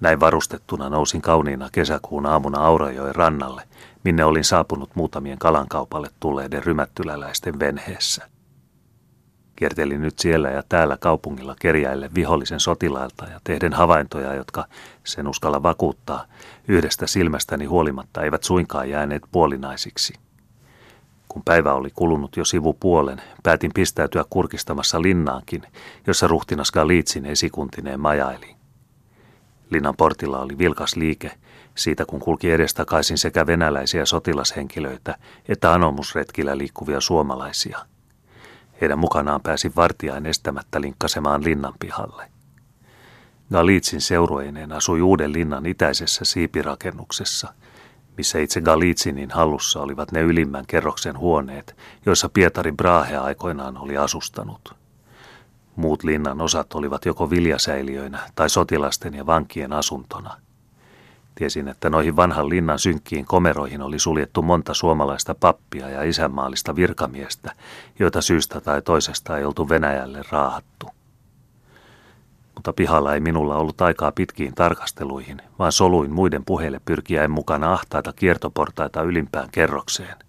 Näin 0.00 0.20
varustettuna 0.20 0.88
nousin 0.88 1.22
kauniina 1.22 1.68
kesäkuun 1.72 2.26
aamuna 2.26 2.58
Aurajoen 2.58 3.14
rannalle, 3.14 3.62
minne 4.04 4.24
olin 4.24 4.44
saapunut 4.44 4.90
muutamien 4.94 5.38
kalankaupalle 5.38 6.08
tulleiden 6.20 6.64
rymättyläläisten 6.64 7.58
venheessä. 7.58 8.28
Kiertelin 9.56 10.02
nyt 10.02 10.18
siellä 10.18 10.50
ja 10.50 10.62
täällä 10.68 10.96
kaupungilla 10.96 11.56
kerjäille 11.60 12.10
vihollisen 12.14 12.60
sotilailta 12.60 13.24
ja 13.24 13.40
tehden 13.44 13.72
havaintoja, 13.72 14.34
jotka, 14.34 14.64
sen 15.04 15.28
uskalla 15.28 15.62
vakuuttaa, 15.62 16.24
yhdestä 16.68 17.06
silmästäni 17.06 17.64
huolimatta 17.64 18.22
eivät 18.22 18.44
suinkaan 18.44 18.90
jääneet 18.90 19.22
puolinaisiksi. 19.32 20.14
Kun 21.28 21.42
päivä 21.44 21.74
oli 21.74 21.90
kulunut 21.94 22.36
jo 22.36 22.44
sivupuolen, 22.44 23.22
päätin 23.42 23.70
pistäytyä 23.74 24.24
kurkistamassa 24.30 25.02
linnaankin, 25.02 25.62
jossa 26.06 26.26
ruhtinas 26.26 26.72
Galitsin 26.72 27.26
esikuntineen 27.26 28.00
majaili. 28.00 28.57
Linnan 29.70 29.96
portilla 29.96 30.38
oli 30.38 30.58
vilkas 30.58 30.96
liike, 30.96 31.30
siitä 31.74 32.04
kun 32.06 32.20
kulki 32.20 32.50
edestakaisin 32.50 33.18
sekä 33.18 33.46
venäläisiä 33.46 34.04
sotilashenkilöitä 34.04 35.14
että 35.48 35.72
anomusretkillä 35.72 36.58
liikkuvia 36.58 37.00
suomalaisia. 37.00 37.78
Heidän 38.80 38.98
mukanaan 38.98 39.40
pääsi 39.42 39.72
vartijain 39.76 40.26
estämättä 40.26 40.80
linkkasemaan 40.80 41.44
linnan 41.44 41.74
pihalle. 41.80 42.30
Galitsin 43.52 44.00
seurueineen 44.00 44.72
asui 44.72 45.00
uuden 45.00 45.32
linnan 45.32 45.66
itäisessä 45.66 46.24
siipirakennuksessa, 46.24 47.54
missä 48.16 48.38
itse 48.38 48.60
Galitsinin 48.60 49.30
hallussa 49.30 49.80
olivat 49.80 50.12
ne 50.12 50.20
ylimmän 50.20 50.66
kerroksen 50.66 51.18
huoneet, 51.18 51.76
joissa 52.06 52.28
Pietari 52.28 52.72
Brahe 52.72 53.16
aikoinaan 53.16 53.78
oli 53.78 53.96
asustanut. 53.96 54.74
Muut 55.78 56.04
linnan 56.04 56.40
osat 56.40 56.74
olivat 56.74 57.04
joko 57.04 57.30
viljasäiliöinä 57.30 58.18
tai 58.34 58.50
sotilasten 58.50 59.14
ja 59.14 59.26
vankien 59.26 59.72
asuntona. 59.72 60.36
Tiesin, 61.34 61.68
että 61.68 61.90
noihin 61.90 62.16
vanhan 62.16 62.48
linnan 62.48 62.78
synkkiin 62.78 63.24
komeroihin 63.24 63.82
oli 63.82 63.98
suljettu 63.98 64.42
monta 64.42 64.74
suomalaista 64.74 65.34
pappia 65.34 65.88
ja 65.88 66.02
isänmaallista 66.02 66.76
virkamiestä, 66.76 67.52
joita 67.98 68.20
syystä 68.20 68.60
tai 68.60 68.82
toisesta 68.82 69.38
ei 69.38 69.44
oltu 69.44 69.68
Venäjälle 69.68 70.22
raahattu. 70.30 70.86
Mutta 72.54 72.72
pihalla 72.72 73.14
ei 73.14 73.20
minulla 73.20 73.56
ollut 73.56 73.80
aikaa 73.80 74.12
pitkiin 74.12 74.54
tarkasteluihin, 74.54 75.42
vaan 75.58 75.72
soluin 75.72 76.10
muiden 76.10 76.44
puheille 76.44 76.80
pyrkiäen 76.84 77.30
mukana 77.30 77.72
ahtaita 77.72 78.12
kiertoportaita 78.12 79.02
ylimpään 79.02 79.48
kerrokseen. 79.52 80.27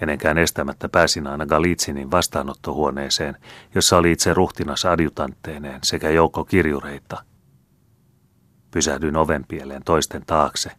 Kenenkään 0.00 0.38
estämättä 0.38 0.88
pääsin 0.88 1.26
aina 1.26 1.46
Galitsinin 1.46 2.10
vastaanottohuoneeseen, 2.10 3.36
jossa 3.74 3.96
oli 3.96 4.12
itse 4.12 4.34
ruhtinas 4.34 4.84
adjutantteineen 4.84 5.80
sekä 5.84 6.10
joukko 6.10 6.44
kirjureita. 6.44 7.24
Pysähdyin 8.70 9.16
ovenpieleen 9.16 9.82
toisten 9.84 10.22
taakse 10.26 10.70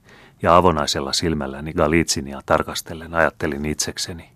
ja 0.42 0.58
avonaisella 0.58 1.13
silmälläni 1.13 1.74
Galitsinia 1.74 2.42
tarkastellen 2.46 3.13
ajattelin 3.13 3.66
itsekseni. 3.66 4.30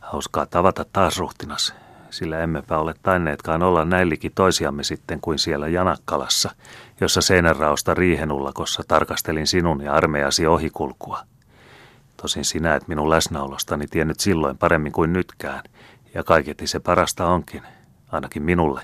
Hauskaa 0.00 0.46
tavata 0.46 0.84
taas 0.92 1.18
ruhtinas, 1.18 1.74
sillä 2.10 2.38
emmepä 2.38 2.78
ole 2.78 2.94
tainneetkaan 3.02 3.62
olla 3.62 3.84
näillikin 3.84 4.32
toisiamme 4.34 4.84
sitten 4.84 5.20
kuin 5.20 5.38
siellä 5.38 5.68
Janakkalassa, 5.68 6.50
jossa 7.00 7.20
seinänraosta 7.20 7.94
riihenullakossa 7.94 8.82
tarkastelin 8.88 9.46
sinun 9.46 9.80
ja 9.80 9.92
armeijasi 9.92 10.46
ohikulkua. 10.46 11.24
Tosin 12.22 12.44
sinä 12.44 12.74
et 12.74 12.88
minun 12.88 13.10
läsnäolostani 13.10 13.86
tiennyt 13.86 14.20
silloin 14.20 14.58
paremmin 14.58 14.92
kuin 14.92 15.12
nytkään, 15.12 15.62
ja 16.14 16.24
kaiketi 16.24 16.66
se 16.66 16.80
parasta 16.80 17.26
onkin, 17.26 17.62
ainakin 18.12 18.42
minulle. 18.42 18.82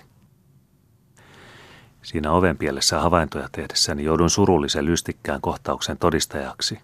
Siinä 2.03 2.33
ovenpielessä 2.33 3.01
havaintoja 3.01 3.49
tehdessäni 3.53 4.05
joudun 4.05 4.31
surullisen 4.31 4.87
lystikkään 4.87 5.41
kohtauksen 5.41 5.99
todistajaksi. 5.99 6.79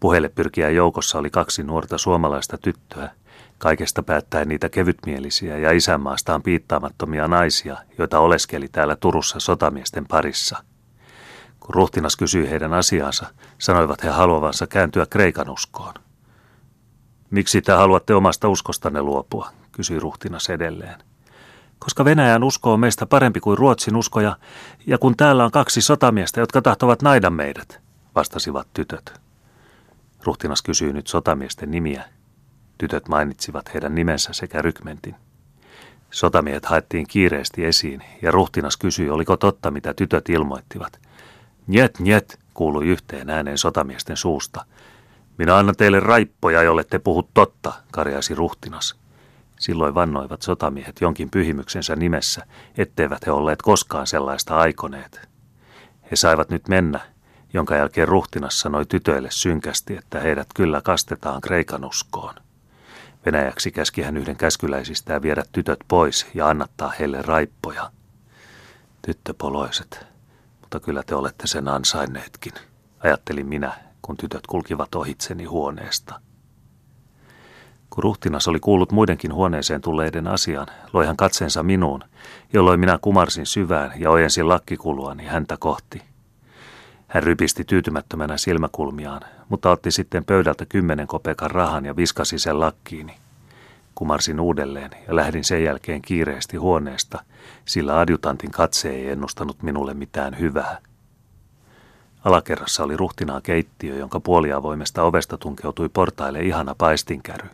Puheelle 0.00 0.28
pyrkiä 0.28 0.70
joukossa 0.70 1.18
oli 1.18 1.30
kaksi 1.30 1.62
nuorta 1.62 1.98
suomalaista 1.98 2.58
tyttöä, 2.58 3.10
kaikesta 3.58 4.02
päättäen 4.02 4.48
niitä 4.48 4.68
kevytmielisiä 4.68 5.58
ja 5.58 5.70
isänmaastaan 5.70 6.42
piittaamattomia 6.42 7.28
naisia, 7.28 7.76
joita 7.98 8.18
oleskeli 8.18 8.68
täällä 8.68 8.96
Turussa 8.96 9.40
sotamiesten 9.40 10.06
parissa– 10.08 10.62
kun 11.62 11.74
ruhtinas 11.74 12.16
kysyi 12.16 12.50
heidän 12.50 12.72
asiaansa, 12.72 13.26
sanoivat 13.58 14.02
he 14.04 14.08
haluavansa 14.08 14.66
kääntyä 14.66 15.06
Kreikan 15.06 15.50
uskoon. 15.50 15.94
Miksi 17.30 17.62
te 17.62 17.72
haluatte 17.72 18.14
omasta 18.14 18.48
uskostanne 18.48 19.02
luopua, 19.02 19.50
kysyi 19.72 20.00
ruhtinas 20.00 20.50
edelleen. 20.50 21.00
Koska 21.78 22.04
Venäjän 22.04 22.44
usko 22.44 22.72
on 22.72 22.80
meistä 22.80 23.06
parempi 23.06 23.40
kuin 23.40 23.58
Ruotsin 23.58 23.96
uskoja, 23.96 24.36
ja 24.86 24.98
kun 24.98 25.16
täällä 25.16 25.44
on 25.44 25.50
kaksi 25.50 25.80
sotamiestä, 25.80 26.40
jotka 26.40 26.62
tahtovat 26.62 27.02
naida 27.02 27.30
meidät, 27.30 27.80
vastasivat 28.14 28.68
tytöt. 28.74 29.20
Ruhtinas 30.24 30.62
kysyi 30.62 30.92
nyt 30.92 31.06
sotamiesten 31.06 31.70
nimiä. 31.70 32.04
Tytöt 32.78 33.08
mainitsivat 33.08 33.74
heidän 33.74 33.94
nimensä 33.94 34.32
sekä 34.32 34.62
rykmentin. 34.62 35.14
Sotamiehet 36.10 36.64
haettiin 36.64 37.06
kiireesti 37.06 37.64
esiin, 37.64 38.02
ja 38.22 38.30
ruhtinas 38.30 38.76
kysyi, 38.76 39.10
oliko 39.10 39.36
totta, 39.36 39.70
mitä 39.70 39.94
tytöt 39.94 40.28
ilmoittivat– 40.28 40.98
Njet, 41.66 41.98
njet, 41.98 42.40
kuului 42.54 42.86
yhteen 42.86 43.30
ääneen 43.30 43.58
sotamiesten 43.58 44.16
suusta. 44.16 44.64
Minä 45.38 45.56
annan 45.56 45.76
teille 45.76 46.00
raippoja, 46.00 46.62
jolle 46.62 46.84
te 46.84 46.98
puhut 46.98 47.28
totta, 47.34 47.72
karjaisi 47.92 48.34
ruhtinas. 48.34 48.96
Silloin 49.58 49.94
vannoivat 49.94 50.42
sotamiehet 50.42 51.00
jonkin 51.00 51.30
pyhimyksensä 51.30 51.96
nimessä, 51.96 52.46
etteivät 52.78 53.26
he 53.26 53.30
olleet 53.30 53.62
koskaan 53.62 54.06
sellaista 54.06 54.56
aikoneet. 54.56 55.28
He 56.10 56.16
saivat 56.16 56.50
nyt 56.50 56.68
mennä, 56.68 57.00
jonka 57.52 57.76
jälkeen 57.76 58.08
ruhtinas 58.08 58.60
sanoi 58.60 58.86
tytöille 58.86 59.28
synkästi, 59.30 59.96
että 59.96 60.20
heidät 60.20 60.48
kyllä 60.54 60.80
kastetaan 60.80 61.40
Kreikan 61.40 61.84
uskoon. 61.84 62.34
Venäjäksi 63.26 63.70
käski 63.70 64.02
hän 64.02 64.16
yhden 64.16 64.36
käskyläisistään 64.36 65.22
viedä 65.22 65.42
tytöt 65.52 65.80
pois 65.88 66.26
ja 66.34 66.48
annattaa 66.48 66.92
heille 66.98 67.22
raippoja. 67.22 67.90
Tyttöpoloiset, 69.02 70.06
mutta 70.72 70.84
kyllä 70.84 71.02
te 71.02 71.14
olette 71.14 71.46
sen 71.46 71.68
ansainneetkin, 71.68 72.52
ajattelin 73.00 73.46
minä, 73.46 73.72
kun 74.02 74.16
tytöt 74.16 74.46
kulkivat 74.46 74.94
ohitseni 74.94 75.44
huoneesta. 75.44 76.20
Kun 77.90 78.02
ruhtinas 78.02 78.48
oli 78.48 78.60
kuullut 78.60 78.92
muidenkin 78.92 79.34
huoneeseen 79.34 79.80
tulleiden 79.80 80.26
asian, 80.26 80.66
loi 80.92 81.06
hän 81.06 81.16
katseensa 81.16 81.62
minuun, 81.62 82.04
jolloin 82.52 82.80
minä 82.80 82.98
kumarsin 83.02 83.46
syvään 83.46 83.92
ja 84.00 84.10
ojensin 84.10 84.48
lakkikuluani 84.48 85.26
häntä 85.26 85.56
kohti. 85.56 86.02
Hän 87.08 87.22
rypisti 87.22 87.64
tyytymättömänä 87.64 88.36
silmäkulmiaan, 88.36 89.22
mutta 89.48 89.70
otti 89.70 89.90
sitten 89.90 90.24
pöydältä 90.24 90.66
kymmenen 90.66 91.06
kopekan 91.06 91.50
rahan 91.50 91.84
ja 91.84 91.96
viskasi 91.96 92.38
sen 92.38 92.60
lakkiini. 92.60 93.14
Kumarsin 93.94 94.40
uudelleen 94.40 94.90
ja 95.08 95.16
lähdin 95.16 95.44
sen 95.44 95.64
jälkeen 95.64 96.02
kiireesti 96.02 96.56
huoneesta, 96.56 97.24
sillä 97.64 97.98
adjutantin 97.98 98.50
katse 98.50 98.90
ei 98.90 99.10
ennustanut 99.10 99.62
minulle 99.62 99.94
mitään 99.94 100.38
hyvää. 100.38 100.78
Alakerrassa 102.24 102.84
oli 102.84 102.96
ruhtinaan 102.96 103.42
keittiö, 103.42 103.96
jonka 103.96 104.20
puoliavoimesta 104.20 105.02
ovesta 105.02 105.38
tunkeutui 105.38 105.88
portaille 105.88 106.40
ihana 106.40 106.74
paistinkäry. 106.74 107.48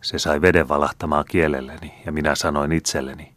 Se 0.00 0.18
sai 0.18 0.40
veden 0.40 0.68
valahtamaan 0.68 1.24
kielelleni 1.28 1.94
ja 2.06 2.12
minä 2.12 2.34
sanoin 2.34 2.72
itselleni, 2.72 3.32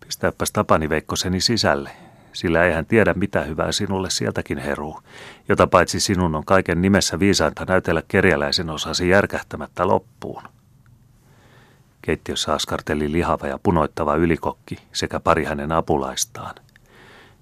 pistääpäs 0.00 0.52
Tapani 0.52 0.88
Veikkoseni 0.88 1.40
sisälle, 1.40 1.90
sillä 2.32 2.64
eihän 2.64 2.86
tiedä 2.86 3.14
mitä 3.14 3.40
hyvää 3.40 3.72
sinulle 3.72 4.10
sieltäkin 4.10 4.58
heruu, 4.58 5.00
jota 5.48 5.66
paitsi 5.66 6.00
sinun 6.00 6.34
on 6.34 6.44
kaiken 6.44 6.82
nimessä 6.82 7.18
viisainta 7.18 7.64
näytellä 7.64 8.02
kerjäläisen 8.08 8.70
osasi 8.70 9.08
järkähtämättä 9.08 9.88
loppuun. 9.88 10.42
Keittiössä 12.04 12.52
askarteli 12.52 13.12
lihava 13.12 13.46
ja 13.46 13.58
punoittava 13.62 14.14
ylikokki 14.14 14.78
sekä 14.92 15.20
pari 15.20 15.44
hänen 15.44 15.72
apulaistaan. 15.72 16.54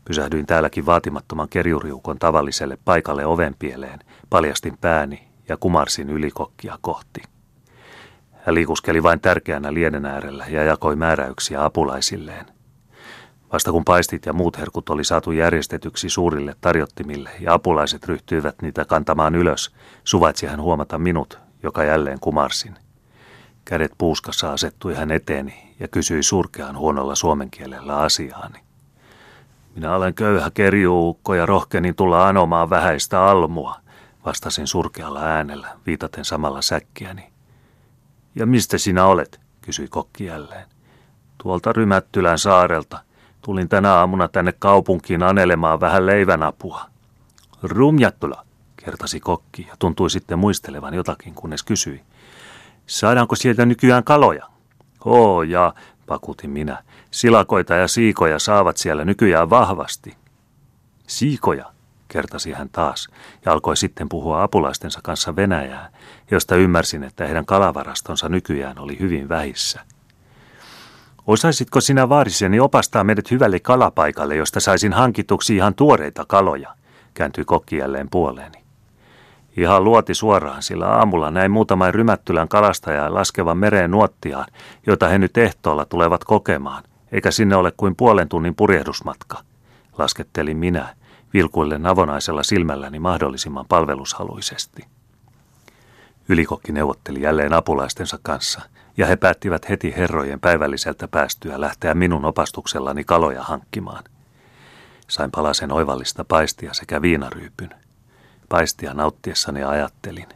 Pysähdyin 0.04 0.47
täälläkin 0.47 0.87
vaatimattoman 0.87 1.49
kerjuriukon 1.49 2.19
tavalliselle 2.19 2.78
paikalle 2.85 3.26
ovenpieleen, 3.26 3.99
paljastin 4.31 4.78
pääni 4.81 5.28
ja 5.49 5.57
kumarsin 5.57 6.11
ylikokkia 6.11 6.78
kohti. 6.81 7.23
Hän 8.33 8.54
liikuskeli 8.54 9.02
vain 9.02 9.21
tärkeänä 9.21 9.75
lienen 9.75 10.07
äärellä 10.07 10.47
ja 10.49 10.64
jakoi 10.64 10.97
määräyksiä 10.97 11.64
apulaisilleen. 11.64 12.47
Vasta 13.52 13.73
kun 13.73 13.85
paistit 13.85 14.26
ja 14.26 14.33
muut 14.33 14.59
herkut 14.59 14.90
oli 14.90 15.04
saatu 15.04 15.33
järjestetyksi 15.33 16.09
suurille 16.09 16.54
tarjottimille 16.61 17.31
ja 17.40 17.52
apulaiset 17.54 18.04
ryhtyivät 18.04 18.62
niitä 18.62 18.85
kantamaan 18.85 19.35
ylös, 19.35 19.75
suvaitsi 20.04 20.47
hän 20.47 20.61
huomata 20.61 20.99
minut, 20.99 21.38
joka 21.62 21.85
jälleen 21.85 22.21
kumarsin. 22.21 22.76
Kädet 23.64 23.92
puuskassa 23.99 24.52
asettui 24.52 24.95
hän 24.95 25.11
eteeni 25.11 25.75
ja 25.81 25.88
kysyi 25.88 26.23
surkean 26.23 26.78
huonolla 26.78 27.14
suomen 27.14 27.50
kielellä 27.50 27.99
asiaani. 27.99 28.61
Minä 29.75 29.97
olen 29.97 30.14
köyhä 30.14 30.50
kerjuukko 30.54 31.35
ja 31.35 31.47
rohkenin 31.47 31.95
tulla 31.95 32.28
anomaan 32.28 32.71
vähäistä 32.71 33.25
almua, 33.25 33.76
vastasin 34.25 34.66
surkealla 34.66 35.21
äänellä, 35.21 35.69
viitaten 35.87 36.25
samalla 36.25 36.62
säkkiäni. 36.62 37.33
Ja 38.35 38.47
mistä 38.47 38.78
sinä 38.78 39.07
olet, 39.07 39.40
kysyi 39.61 39.88
kokki 39.88 40.25
jälleen. 40.25 40.66
Tuolta 41.42 41.73
Rymättylän 41.73 42.38
saarelta. 42.38 42.99
Tulin 43.42 43.69
tänä 43.69 43.95
aamuna 43.95 44.28
tänne 44.28 44.52
kaupunkiin 44.59 45.23
anelemaan 45.23 45.81
vähän 45.81 46.07
leivänapua. 46.07 46.85
Rumjattula, 47.62 48.45
kertasi 48.76 49.21
kokki 49.21 49.66
ja 49.69 49.76
tuntui 49.78 50.11
sitten 50.11 50.38
muistelevan 50.38 50.95
jotakin, 50.95 51.35
kunnes 51.35 51.62
kysyi. 51.62 52.02
Saadaanko 52.87 53.37
sieltä 53.37 53.67
nykyään 53.67 54.05
kaloja? 54.05 54.47
Oo, 55.05 55.43
ja, 55.43 55.75
vakuutin 56.11 56.51
minä. 56.51 56.83
Silakoita 57.11 57.75
ja 57.75 57.89
siikoja 57.89 58.39
saavat 58.39 58.77
siellä 58.77 59.05
nykyään 59.05 59.51
vahvasti. 59.51 60.17
Siikoja, 61.07 61.73
kertasi 62.09 62.53
hän 62.53 62.69
taas 62.69 63.09
ja 63.45 63.53
alkoi 63.53 63.77
sitten 63.77 64.09
puhua 64.09 64.43
apulaistensa 64.43 65.01
kanssa 65.03 65.37
Venäjää, 65.37 65.91
josta 66.31 66.57
ymmärsin, 66.57 67.05
että 67.05 67.27
heidän 67.27 67.47
kalavarastonsa 67.47 68.29
nykyään 68.29 68.79
oli 68.79 68.99
hyvin 68.99 69.29
vähissä. 69.29 69.81
Osaisitko 71.27 71.81
sinä 71.81 72.09
vaariseni 72.09 72.61
opastaa 72.61 73.05
meidät 73.05 73.30
hyvälle 73.30 73.61
kalapaikalle, 73.61 74.37
josta 74.37 74.61
saisin 74.61 74.93
hankituksi 74.93 75.56
ihan 75.56 75.75
tuoreita 75.75 76.25
kaloja, 76.28 76.75
kääntyi 77.15 77.45
kokki 77.45 77.76
jälleen 77.76 78.11
puoleeni. 78.11 78.62
Ihan 79.56 79.84
luoti 79.84 80.15
suoraan, 80.15 80.62
sillä 80.62 80.88
aamulla 80.88 81.30
näin 81.30 81.50
muutaman 81.50 81.95
rymättylän 81.95 82.49
kalastajaa 82.49 83.15
laskevan 83.15 83.58
mereen 83.58 83.91
nuottiaan, 83.91 84.47
jota 84.86 85.08
he 85.08 85.19
nyt 85.19 85.36
ehtoolla 85.36 85.84
tulevat 85.84 86.25
kokemaan, 86.25 86.82
eikä 87.12 87.30
sinne 87.30 87.56
ole 87.56 87.73
kuin 87.76 87.97
puolen 87.97 88.28
tunnin 88.28 88.54
purjehdusmatka, 88.54 89.38
laskettelin 89.99 90.56
minä, 90.56 90.95
vilkuillen 91.34 91.86
avonaisella 91.86 92.43
silmälläni 92.43 92.99
mahdollisimman 92.99 93.67
palvelushaluisesti. 93.69 94.84
Ylikokki 96.28 96.73
neuvotteli 96.73 97.23
jälleen 97.23 97.52
apulaistensa 97.52 98.19
kanssa, 98.23 98.60
ja 98.97 99.06
he 99.06 99.17
päättivät 99.17 99.69
heti 99.69 99.95
herrojen 99.97 100.41
päivälliseltä 100.41 101.08
päästyä 101.08 101.60
lähteä 101.60 101.95
minun 101.95 102.25
opastuksellani 102.25 103.04
kaloja 103.04 103.43
hankkimaan. 103.43 104.04
Sain 105.08 105.30
palasen 105.30 105.73
oivallista 105.73 106.25
paistia 106.25 106.75
sekä 106.75 107.02
viinaryypyn. 107.02 107.71
Paistia 108.52 108.95
nauttiessani 108.95 109.65
ajattelin. 109.65 110.26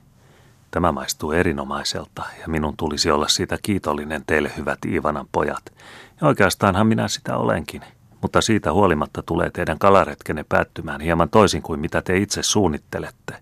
Tämä 0.70 0.92
maistuu 0.92 1.32
erinomaiselta 1.32 2.22
ja 2.40 2.48
minun 2.48 2.76
tulisi 2.76 3.10
olla 3.10 3.28
siitä 3.28 3.58
kiitollinen 3.62 4.22
teille 4.26 4.52
hyvät 4.56 4.78
Iivanan 4.84 5.26
pojat. 5.32 5.72
Ja 6.20 6.26
oikeastaanhan 6.26 6.86
minä 6.86 7.08
sitä 7.08 7.36
olenkin– 7.36 7.82
mutta 8.22 8.40
siitä 8.40 8.72
huolimatta 8.72 9.22
tulee 9.22 9.50
teidän 9.50 9.78
kalaretkenne 9.78 10.44
päättymään 10.48 11.00
hieman 11.00 11.28
toisin 11.28 11.62
kuin 11.62 11.80
mitä 11.80 12.02
te 12.02 12.16
itse 12.16 12.42
suunnittelette. 12.42 13.34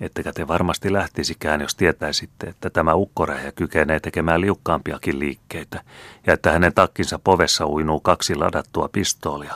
Ettekä 0.00 0.32
te 0.32 0.48
varmasti 0.48 0.92
lähtisikään, 0.92 1.60
jos 1.60 1.74
tietäisitte, 1.74 2.46
että 2.46 2.70
tämä 2.70 2.94
ukkoräjä 2.94 3.52
kykenee 3.52 4.00
tekemään 4.00 4.40
liukkaampiakin 4.40 5.18
liikkeitä 5.18 5.82
ja 6.26 6.32
että 6.32 6.52
hänen 6.52 6.74
takkinsa 6.74 7.18
povessa 7.18 7.66
uinuu 7.66 8.00
kaksi 8.00 8.34
ladattua 8.34 8.88
pistoolia. 8.92 9.54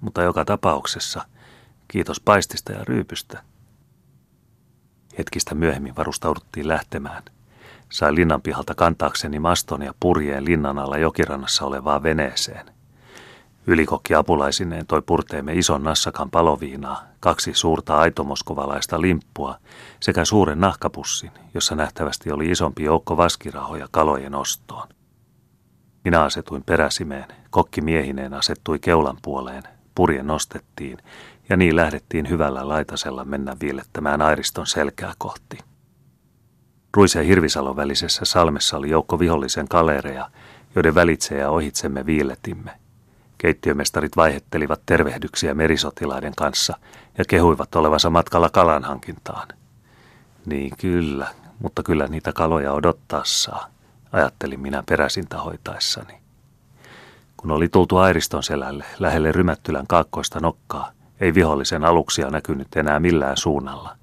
Mutta 0.00 0.22
joka 0.22 0.44
tapauksessa, 0.44 1.24
kiitos 1.88 2.20
paistista 2.20 2.72
ja 2.72 2.84
ryypystä. 2.84 3.47
Hetkistä 5.18 5.54
myöhemmin 5.54 5.96
varustauduttiin 5.96 6.68
lähtemään. 6.68 7.22
Sain 7.90 8.14
linnan 8.14 8.42
pihalta 8.42 8.74
kantaakseni 8.74 9.38
maston 9.38 9.82
ja 9.82 9.94
purjeen 10.00 10.44
linnan 10.44 10.78
alla 10.78 10.98
jokirannassa 10.98 11.64
olevaan 11.64 12.02
veneeseen. 12.02 12.66
Ylikokki 13.66 14.14
apulaisineen 14.14 14.86
toi 14.86 15.02
purteemme 15.02 15.52
ison 15.54 15.82
nassakan 15.82 16.30
paloviinaa, 16.30 17.02
kaksi 17.20 17.54
suurta 17.54 17.98
aitomoskovalaista 17.98 19.00
limppua 19.00 19.58
sekä 20.00 20.24
suuren 20.24 20.60
nahkapussin, 20.60 21.30
jossa 21.54 21.74
nähtävästi 21.74 22.32
oli 22.32 22.50
isompi 22.50 22.82
joukko 22.84 23.16
vaskirahoja 23.16 23.88
kalojen 23.90 24.34
ostoon. 24.34 24.88
Minä 26.04 26.22
asetuin 26.22 26.64
peräsimeen, 26.64 27.26
kokki 27.50 27.80
miehineen 27.80 28.34
asettui 28.34 28.78
keulan 28.78 29.18
puoleen, 29.22 29.62
purje 29.94 30.22
nostettiin 30.22 30.98
ja 31.50 31.56
niin 31.56 31.76
lähdettiin 31.76 32.28
hyvällä 32.28 32.68
laitasella 32.68 33.24
mennä 33.24 33.56
viillettämään 33.60 34.22
airiston 34.22 34.66
selkää 34.66 35.12
kohti. 35.18 35.58
Ruisen 36.96 37.24
Hirvisalon 37.24 37.76
välisessä 37.76 38.24
salmessa 38.24 38.76
oli 38.76 38.90
joukko 38.90 39.18
vihollisen 39.18 39.68
kalereja, 39.68 40.30
joiden 40.74 40.94
välitse 40.94 41.36
ja 41.36 41.50
ohitsemme 41.50 42.06
viilletimme– 42.06 42.70
Keittiömestarit 43.38 44.16
vaihettelivat 44.16 44.80
tervehdyksiä 44.86 45.54
merisotilaiden 45.54 46.32
kanssa 46.36 46.78
ja 47.18 47.24
kehuivat 47.24 47.74
olevansa 47.74 48.10
matkalla 48.10 48.50
kalanhankintaan. 48.50 49.48
Niin 50.46 50.72
kyllä, 50.78 51.26
mutta 51.58 51.82
kyllä 51.82 52.06
niitä 52.06 52.32
kaloja 52.32 52.72
odottaa 52.72 53.22
saa, 53.24 53.66
ajattelin 54.12 54.60
minä 54.60 54.82
peräsintä 54.88 55.38
hoitaessani. 55.38 56.14
Kun 57.36 57.50
oli 57.50 57.68
tultu 57.68 57.96
Airiston 57.96 58.42
selälle, 58.42 58.84
lähelle 58.98 59.32
Rymättylän 59.32 59.86
kaakkoista 59.86 60.40
nokkaa, 60.40 60.90
ei 61.20 61.34
vihollisen 61.34 61.84
aluksia 61.84 62.30
näkynyt 62.30 62.76
enää 62.76 63.00
millään 63.00 63.36
suunnalla. 63.36 63.96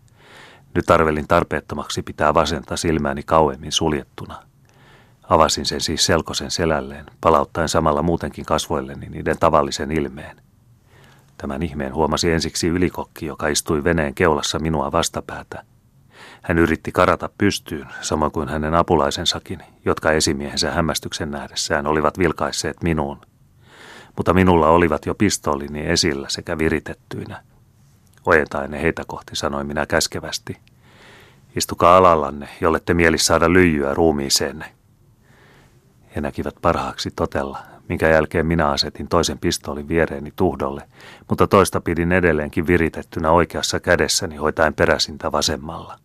Nyt 0.75 0.89
arvelin 0.89 1.28
tarpeettomaksi 1.28 2.01
pitää 2.01 2.34
vasenta 2.34 2.78
silmääni 2.78 3.23
kauemmin 3.23 3.71
suljettuna– 3.71 4.36
Avasin 5.30 5.65
sen 5.65 5.82
siis 5.82 6.06
selkosen 6.06 6.51
selälleen, 6.51 7.06
palauttaen 7.21 7.69
samalla 7.69 8.01
muutenkin 8.01 8.45
kasvoilleni 8.45 9.10
niiden 9.10 9.39
tavallisen 9.39 9.91
ilmeen. 9.91 10.41
Tämän 11.38 11.63
ihmeen 11.63 11.93
huomasi 11.93 12.32
ensiksi 12.32 12.67
ylikokki, 12.67 13.25
joka 13.25 13.47
istui 13.47 13.84
veneen 13.84 14.15
keulassa 14.15 14.60
minua 14.60 14.91
vastapäätä. 14.91 15.63
Hän 16.41 16.60
yritti 16.60 16.91
karata 16.91 17.30
pystyyn, 17.38 17.88
samoin 18.01 18.32
kuin 18.32 18.49
hänen 18.49 18.75
apulaisensakin, 18.75 19.60
jotka 19.86 20.12
esimiehensä 20.12 20.71
hämmästyksen 20.71 21.32
nähdessään 21.32 21.88
olivat 21.88 22.19
vilkaisseet 22.19 22.84
minuun. 22.84 23.21
Mutta 24.17 24.34
minulla 24.34 24.69
olivat 24.69 25.06
jo 25.06 25.15
pistoolini 25.15 25.88
esillä 25.88 26.30
sekä 26.30 26.58
viritettyinä. 26.58 27.43
Ojentaen 28.25 28.71
ne 28.71 28.82
heitä 28.82 29.04
kohti, 29.08 29.36
sanoin 29.36 29.67
minä 29.67 29.86
käskevästi. 29.86 30.58
Istukaa 31.56 31.97
alallanne, 31.97 32.47
jolle 32.62 32.80
te 32.80 32.93
mieli 32.93 33.17
saada 33.17 33.54
lyijyä 33.54 33.93
ruumiiseenne. 33.93 34.65
He 36.15 36.21
näkivät 36.21 36.56
parhaaksi 36.62 37.12
totella, 37.15 37.60
minkä 37.89 38.10
jälkeen 38.10 38.45
minä 38.45 38.67
asetin 38.69 39.08
toisen 39.08 39.39
pistoolin 39.39 39.88
viereeni 39.88 40.34
tuhdolle, 40.36 40.82
mutta 41.30 41.47
toista 41.47 41.82
pidin 41.82 42.12
edelleenkin 42.12 42.67
viritettynä 42.67 43.32
oikeassa 43.32 43.80
kädessäni 43.80 44.36
hoitaen 44.36 44.73
peräsintä 44.73 45.32
vasemmalla. 45.32 45.99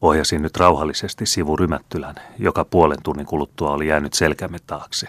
Ohjasin 0.00 0.42
nyt 0.42 0.56
rauhallisesti 0.56 1.26
sivu 1.26 1.56
Rymättylän, 1.56 2.14
joka 2.38 2.64
puolen 2.64 3.02
tunnin 3.02 3.26
kuluttua 3.26 3.70
oli 3.70 3.88
jäänyt 3.88 4.12
selkämme 4.12 4.58
taakse. 4.66 5.06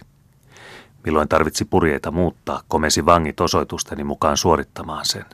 Milloin 1.10 1.30
tarvitsi 1.30 1.66
purjeita 1.66 2.12
muuttaa, 2.12 2.62
komesi 2.68 3.06
vangit 3.06 3.40
osoitusteni 3.40 4.04
mukaan 4.04 4.38
suorittamaan 4.38 5.06
sen. 5.06 5.26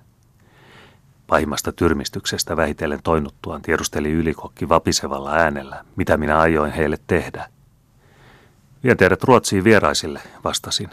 Pahimmasta 1.27 1.71
tyrmistyksestä 1.71 2.57
vähitellen 2.57 2.99
toinuttuaan 3.03 3.61
tiedusteli 3.61 4.11
ylikokki 4.11 4.69
vapisevalla 4.69 5.31
äänellä, 5.31 5.85
mitä 5.95 6.17
minä 6.17 6.39
ajoin 6.39 6.71
heille 6.71 6.97
tehdä. 7.07 7.47
Vien 8.83 8.97
teidät 8.97 9.23
Ruotsiin 9.23 9.63
vieraisille, 9.63 10.21
vastasin. 10.43 10.89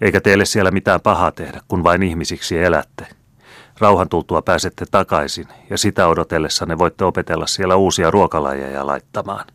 Eikä 0.00 0.20
teille 0.20 0.44
siellä 0.44 0.70
mitään 0.70 1.00
pahaa 1.00 1.32
tehdä, 1.32 1.60
kun 1.68 1.84
vain 1.84 2.02
ihmisiksi 2.02 2.58
elätte. 2.58 3.06
Rauhan 3.78 4.08
tultua 4.08 4.42
pääsette 4.42 4.86
takaisin, 4.90 5.48
ja 5.70 5.78
sitä 5.78 6.08
odotellessanne 6.08 6.78
voitte 6.78 7.04
opetella 7.04 7.46
siellä 7.46 7.76
uusia 7.76 8.10
ruokalajeja 8.10 8.86
laittamaan. 8.86 9.46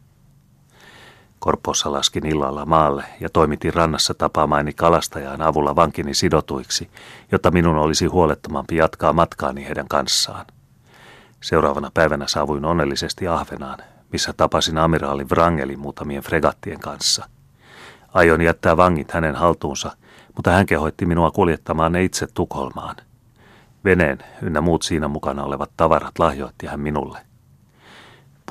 Korpossa 1.41 1.91
laskin 1.91 2.25
illalla 2.25 2.65
maalle 2.65 3.03
ja 3.19 3.29
toimitin 3.29 3.73
rannassa 3.73 4.13
tapaamaini 4.13 4.73
kalastajan 4.73 5.41
avulla 5.41 5.75
vankini 5.75 6.13
sidotuiksi, 6.13 6.89
jotta 7.31 7.51
minun 7.51 7.77
olisi 7.77 8.05
huolettomampi 8.05 8.75
jatkaa 8.75 9.13
matkaani 9.13 9.65
heidän 9.65 9.87
kanssaan. 9.87 10.45
Seuraavana 11.41 11.91
päivänä 11.93 12.27
saavuin 12.27 12.65
onnellisesti 12.65 13.27
Ahvenaan, 13.27 13.79
missä 14.11 14.33
tapasin 14.33 14.77
amiraali 14.77 15.23
Wrangelin 15.23 15.79
muutamien 15.79 16.23
fregattien 16.23 16.79
kanssa. 16.79 17.29
Aion 18.13 18.41
jättää 18.41 18.77
vangit 18.77 19.11
hänen 19.11 19.35
haltuunsa, 19.35 19.91
mutta 20.35 20.51
hän 20.51 20.65
kehoitti 20.65 21.05
minua 21.05 21.31
kuljettamaan 21.31 21.91
ne 21.91 22.03
itse 22.03 22.27
Tukholmaan. 22.33 22.95
Veneen 23.85 24.19
ynnä 24.41 24.61
muut 24.61 24.81
siinä 24.81 25.07
mukana 25.07 25.43
olevat 25.43 25.71
tavarat 25.77 26.19
lahjoitti 26.19 26.67
hän 26.67 26.79
minulle. 26.79 27.30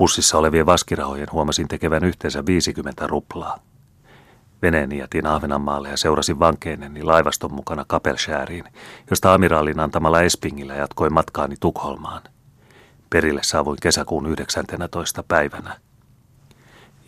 Pussissa 0.01 0.37
olevien 0.37 0.65
vaskirahojen 0.65 1.27
huomasin 1.31 1.67
tekevän 1.67 2.03
yhteensä 2.03 2.45
50 2.45 3.07
ruplaa. 3.07 3.59
Veneeni 4.61 4.97
jätin 4.97 5.27
Ahvenanmaalle 5.27 5.89
ja 5.89 5.97
seurasin 5.97 6.39
vankeineni 6.39 7.03
laivaston 7.03 7.53
mukana 7.53 7.85
Kapelshääriin, 7.87 8.63
josta 9.09 9.33
amiraalin 9.33 9.79
antamalla 9.79 10.21
Espingillä 10.21 10.73
jatkoin 10.73 11.13
matkaani 11.13 11.55
Tukholmaan. 11.59 12.21
Perille 13.09 13.43
saavuin 13.43 13.77
kesäkuun 13.81 14.25
19. 14.25 15.23
päivänä. 15.23 15.77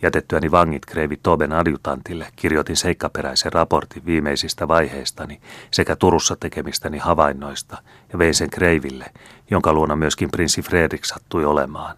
Jätettyäni 0.02 0.50
vangit 0.50 0.86
Kreivi 0.86 1.16
Toben 1.16 1.52
adjutantille 1.52 2.26
kirjoitin 2.36 2.76
seikkaperäisen 2.76 3.52
raportin 3.52 4.06
viimeisistä 4.06 4.68
vaiheistani 4.68 5.40
sekä 5.70 5.96
Turussa 5.96 6.36
tekemistäni 6.36 6.98
havainnoista 6.98 7.82
ja 8.12 8.18
vein 8.18 8.34
sen 8.34 8.50
Kreiville, 8.50 9.06
jonka 9.50 9.72
luona 9.72 9.96
myöskin 9.96 10.30
prinssi 10.30 10.62
Fredrik 10.62 11.04
sattui 11.04 11.44
olemaan. 11.44 11.96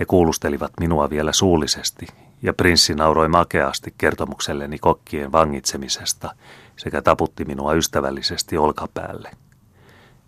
He 0.00 0.04
kuulustelivat 0.04 0.72
minua 0.80 1.10
vielä 1.10 1.32
suullisesti, 1.32 2.06
ja 2.42 2.52
prinssi 2.52 2.94
nauroi 2.94 3.28
makeasti 3.28 3.94
kertomukselleni 3.98 4.78
kokkien 4.78 5.32
vangitsemisesta 5.32 6.34
sekä 6.76 7.02
taputti 7.02 7.44
minua 7.44 7.74
ystävällisesti 7.74 8.56
olkapäälle. 8.58 9.30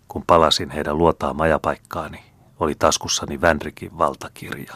Kun 0.07 0.23
palasin 0.27 0.69
heidän 0.69 0.97
luotaan 0.97 1.35
majapaikkaani, 1.35 2.23
oli 2.59 2.75
taskussani 2.79 3.41
Vänrikin 3.41 3.97
valtakirja. 3.97 4.73